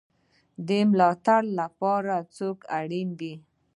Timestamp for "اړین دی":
2.79-3.33